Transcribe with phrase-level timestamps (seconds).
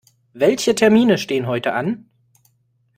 [0.33, 2.09] Welche Termine stehen heute an?